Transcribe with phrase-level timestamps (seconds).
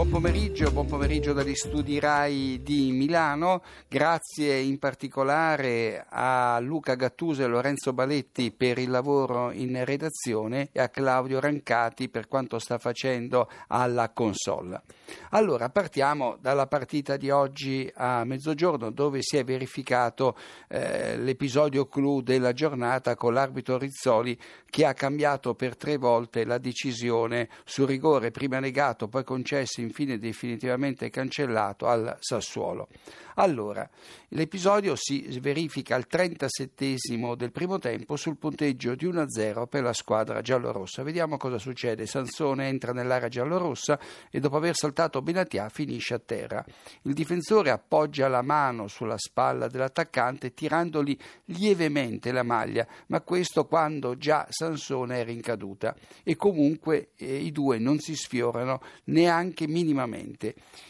[0.00, 3.62] Buon pomeriggio, buon pomeriggio dagli studi RAI di Milano.
[3.86, 10.80] Grazie in particolare a Luca Gattuso e Lorenzo Baletti per il lavoro in redazione e
[10.80, 14.80] a Claudio Rancati per quanto sta facendo alla console.
[15.32, 20.34] Allora, partiamo dalla partita di oggi a mezzogiorno dove si è verificato
[20.68, 26.56] eh, l'episodio clou della giornata con l'arbitro Rizzoli che ha cambiato per tre volte la
[26.56, 32.88] decisione sul rigore prima negato, poi concesso infine definitivamente cancellato al Sassuolo.
[33.34, 33.88] Allora,
[34.28, 36.96] l'episodio si verifica al 37
[37.36, 41.02] del primo tempo sul punteggio di 1-0 per la squadra giallorossa.
[41.02, 42.06] Vediamo cosa succede.
[42.06, 43.98] Sansone entra nell'area giallorossa
[44.30, 46.64] e dopo aver saltato Benatia finisce a terra.
[47.02, 54.18] Il difensore appoggia la mano sulla spalla dell'attaccante tirandogli lievemente la maglia, ma questo quando
[54.18, 59.79] già Sansone era in caduta e comunque eh, i due non si sfiorano neanche minimamente.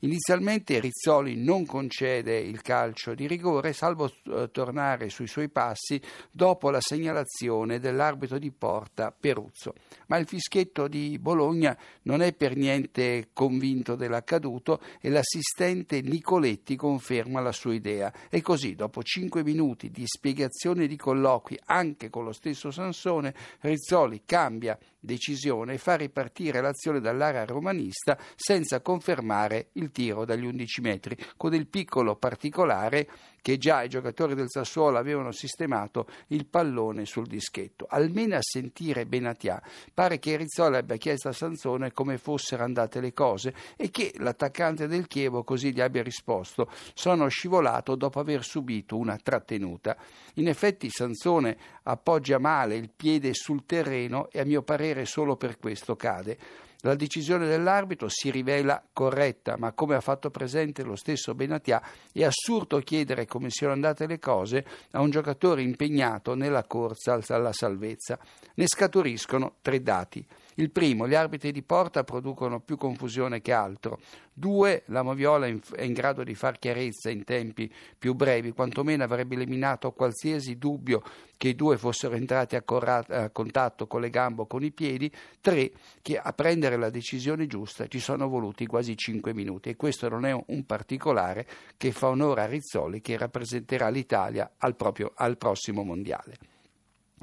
[0.00, 6.70] Inizialmente Rizzoli non concede il calcio di rigore, salvo eh, tornare sui suoi passi dopo
[6.70, 9.74] la segnalazione dell'arbitro di porta Peruzzo.
[10.08, 17.40] Ma il fischietto di Bologna non è per niente convinto dell'accaduto e l'assistente Nicoletti conferma
[17.40, 18.12] la sua idea.
[18.28, 23.34] E così, dopo cinque minuti di spiegazione e di colloqui anche con lo stesso Sansone,
[23.60, 30.80] Rizzoli cambia decisione e fa ripartire l'azione dall'area romanista senza confermare il tiro dagli 11
[30.80, 33.08] metri, con il piccolo particolare
[33.42, 37.86] che già i giocatori del Sassuolo avevano sistemato il pallone sul dischetto.
[37.88, 39.60] Almeno a sentire Benatia,
[39.92, 44.86] pare che Rizzola abbia chiesto a Sansone come fossero andate le cose e che l'attaccante
[44.86, 49.96] del Chievo così gli abbia risposto: Sono scivolato dopo aver subito una trattenuta.
[50.34, 55.58] In effetti Sansone appoggia male il piede sul terreno e a mio parere solo per
[55.58, 56.38] questo cade.
[56.84, 61.80] La decisione dell'arbitro si rivela corretta, ma come ha fatto presente lo stesso Benatia,
[62.12, 67.52] è assurdo chiedere come siano andate le cose a un giocatore impegnato nella corsa alla
[67.52, 68.18] salvezza.
[68.54, 70.26] Ne scaturiscono tre dati.
[70.56, 73.98] Il primo, gli arbitri di porta producono più confusione che altro.
[74.34, 79.34] Due, la Moviola è in grado di far chiarezza in tempi più brevi, quantomeno avrebbe
[79.34, 81.02] eliminato qualsiasi dubbio
[81.36, 84.72] che i due fossero entrati a, corra- a contatto con le gambe o con i
[84.72, 85.10] piedi.
[85.40, 90.08] Tre, che a prendere la decisione giusta ci sono voluti quasi cinque minuti e questo
[90.08, 91.46] non è un particolare
[91.76, 96.51] che fa onore a Rizzoli che rappresenterà l'Italia al, proprio, al prossimo mondiale.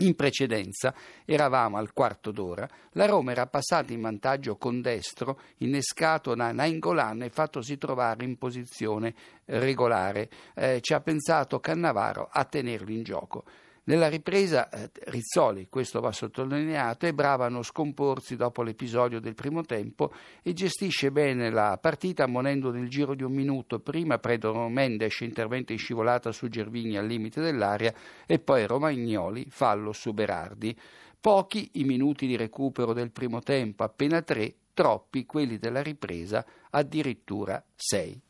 [0.02, 0.94] In precedenza
[1.26, 7.24] eravamo al quarto d'ora, la Roma era passata in vantaggio con destro, innescato da Nainggolan
[7.24, 9.14] e fattosi trovare in posizione
[9.46, 10.30] regolare.
[10.56, 13.44] Eh, ci ha pensato Cannavaro a tenerlo in gioco.
[13.86, 19.34] Nella ripresa eh, Rizzoli, questo va sottolineato, è brava a non scomporsi dopo l'episodio del
[19.34, 20.14] primo tempo
[20.44, 25.72] e gestisce bene la partita ammonendo nel giro di un minuto prima Predo Mendes intervento
[25.72, 27.94] in scivolata su Gervini al limite dell'area
[28.26, 30.78] e poi Romagnoli fallo su Berardi.
[31.20, 37.62] Pochi i minuti di recupero del primo tempo, appena tre, troppi quelli della ripresa, addirittura
[37.76, 38.22] sei.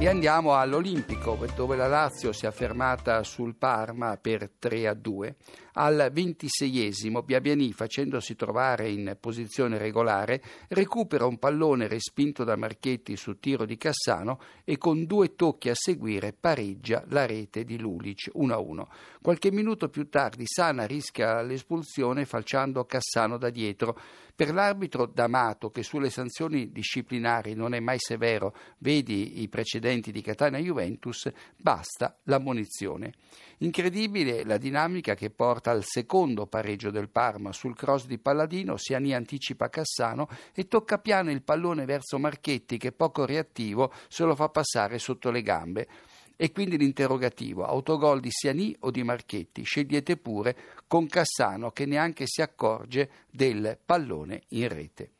[0.00, 5.34] E andiamo all'Olimpico, dove la Lazio si è fermata sul Parma per 3 a 2.
[5.80, 13.38] Al ventiseiesimo Biabiani, facendosi trovare in posizione regolare, recupera un pallone respinto da Marchetti su
[13.38, 18.52] tiro di Cassano e con due tocchi a seguire pareggia la rete di Lulic 1
[18.52, 18.88] a 1.
[19.22, 23.96] Qualche minuto più tardi Sana rischia l'espulsione falciando Cassano da dietro.
[24.34, 30.22] Per l'arbitro D'Amato, che sulle sanzioni disciplinari non è mai severo, vedi i precedenti di
[30.22, 33.14] Catania Juventus, basta l'ammonizione.
[33.58, 37.52] Incredibile la dinamica che porta al secondo pareggio del Parma.
[37.52, 42.92] Sul cross di Palladino Siani anticipa Cassano e tocca piano il pallone verso Marchetti che
[42.92, 45.88] poco reattivo se lo fa passare sotto le gambe.
[46.36, 49.64] E quindi l'interrogativo, autogol di Siani o di Marchetti?
[49.64, 50.56] Scegliete pure
[50.86, 55.10] con Cassano che neanche si accorge del pallone in rete.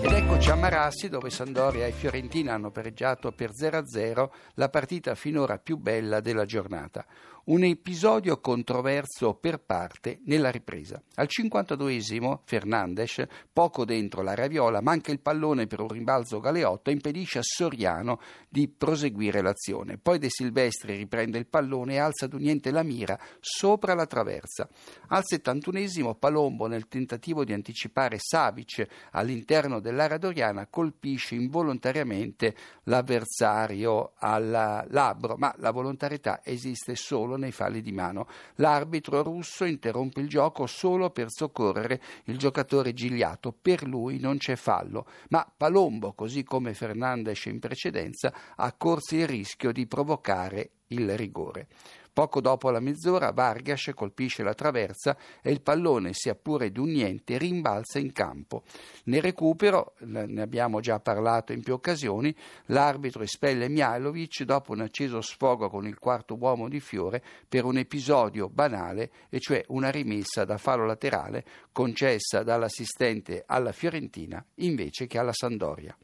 [0.00, 5.58] Ed eccoci a Marassi dove Sandoria e Fiorentina hanno pareggiato per 0-0 la partita finora
[5.58, 7.06] più bella della giornata
[7.44, 11.02] un episodio controverso per parte nella ripresa.
[11.16, 13.22] Al 52esimo Fernandes,
[13.52, 18.20] poco dentro la raviola, manca il pallone per un rimbalzo Galeotto e impedisce a Soriano
[18.48, 19.98] di proseguire l'azione.
[19.98, 24.68] Poi De Silvestri riprende il pallone e alza d'un niente la mira sopra la traversa.
[25.08, 32.54] Al 71esimo Palombo, nel tentativo di anticipare Savic all'interno dell'area doriana, colpisce involontariamente
[32.84, 38.26] l'avversario al labbro, ma la volontarietà esiste solo nei falli di mano.
[38.56, 43.52] L'arbitro russo interrompe il gioco solo per soccorrere il giocatore Gigliato.
[43.52, 49.26] Per lui non c'è fallo, ma Palombo, così come Fernandes in precedenza, ha corso il
[49.26, 51.68] rischio di provocare il rigore.
[52.14, 56.90] Poco dopo la mezz'ora Vargas colpisce la traversa e il pallone, sia pure di un
[56.90, 58.62] niente, rimbalza in campo.
[59.06, 62.32] Nel recupero, ne abbiamo già parlato in più occasioni,
[62.66, 67.78] l'arbitro espelle Mihailovic dopo un acceso sfogo con il quarto uomo di Fiore per un
[67.78, 75.18] episodio banale, e cioè una rimessa da fallo laterale concessa dall'assistente alla Fiorentina invece che
[75.18, 75.96] alla Sandoria.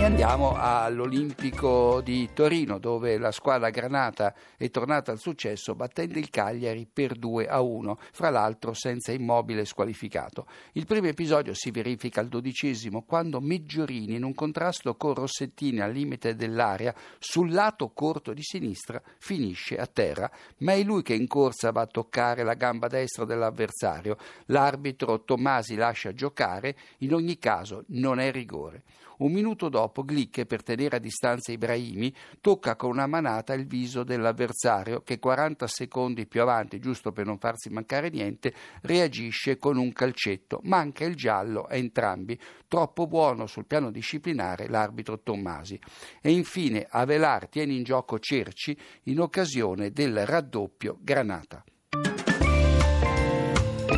[0.00, 6.30] E andiamo all'Olimpico di Torino dove la squadra granata è tornata al successo battendo il
[6.30, 10.46] Cagliari per 2 a 1, fra l'altro senza immobile squalificato.
[10.72, 15.92] Il primo episodio si verifica al dodicesimo quando Meggiorini in un contrasto con Rossettini al
[15.92, 20.30] limite dell'area sul lato corto di sinistra finisce a terra,
[20.60, 24.16] ma è lui che in corsa va a toccare la gamba destra dell'avversario.
[24.46, 28.84] L'arbitro Tommasi lascia giocare, in ogni caso non è rigore.
[29.20, 34.04] Un minuto dopo Glick, per tenere a distanza Ibrahimi, tocca con una manata il viso
[34.04, 39.92] dell'avversario che 40 secondi più avanti, giusto per non farsi mancare niente, reagisce con un
[39.92, 40.60] calcetto.
[40.64, 42.38] Manca il giallo a entrambi.
[42.66, 45.78] Troppo buono sul piano disciplinare l'arbitro Tommasi.
[46.22, 51.64] E infine Avelar tiene in gioco Cerci in occasione del raddoppio Granata.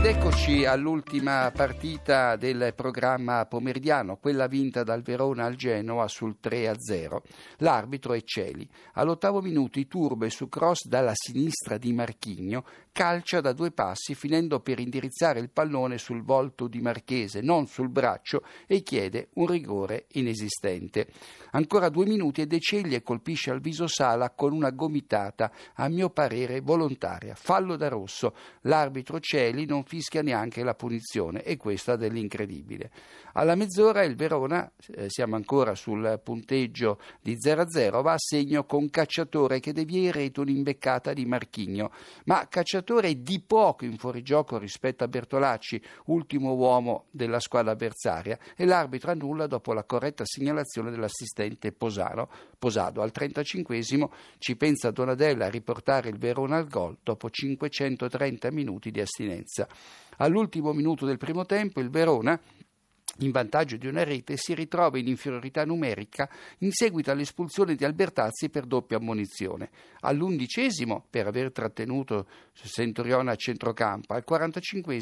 [0.02, 7.18] Ed eccoci all'ultima partita del programma pomeridiano, quella vinta dal Verona al Genoa sul 3-0.
[7.58, 8.68] L'arbitro è Celi.
[8.94, 14.78] All'ottavo minuto Iturbe su cross dalla sinistra di Marchigno calcia da due passi finendo per
[14.78, 21.08] indirizzare il pallone sul volto di Marchese, non sul braccio, e chiede un rigore inesistente.
[21.52, 26.10] Ancora due minuti e De Ceglie colpisce al viso Sala con una gomitata, a mio
[26.10, 27.34] parere volontaria.
[27.34, 28.34] Fallo da rosso.
[28.62, 32.90] L'arbitro Celi non fischia neanche la punizione e questa dell'incredibile.
[33.34, 38.90] Alla mezz'ora il Verona, eh, siamo ancora sul punteggio di 0-0, va a segno con
[38.90, 41.90] Cacciatore che devia in rete un'imbeccata di Marchigno,
[42.24, 48.38] ma Cacciatore è di poco in fuorigioco rispetto a Bertolacci, ultimo uomo della squadra avversaria,
[48.56, 52.28] e l'arbitro annulla dopo la corretta segnalazione dell'assistente Posano.
[52.58, 53.80] Posado al 35
[54.38, 59.66] ci pensa Donadella a riportare il Verona al gol dopo 530 minuti di astinenza.
[60.18, 62.38] All'ultimo minuto del primo tempo il Verona
[63.18, 66.28] in vantaggio di una rete, si ritrova in inferiorità numerica
[66.58, 69.70] in seguito all'espulsione di Albertazzi per doppia ammonizione.
[70.00, 75.00] All'undicesimo per aver trattenuto Centurione a centrocampo, al 45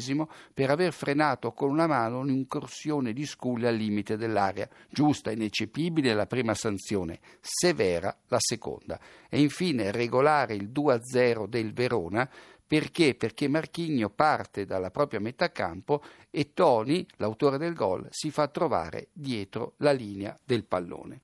[0.53, 4.67] per aver frenato con una mano un'incursione di Sculli al limite dell'area.
[4.89, 8.99] Giusta ineccepibile la prima sanzione, severa la seconda.
[9.29, 12.29] E infine regolare il 2-0 del Verona
[12.71, 13.15] perché?
[13.15, 19.09] Perché Marchigno parte dalla propria metà campo e Toni, l'autore del gol, si fa trovare
[19.11, 21.19] dietro la linea del pallone.